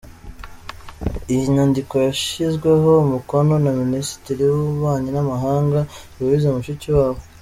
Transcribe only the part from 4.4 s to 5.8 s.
w’Ububanyi n’Amahanga,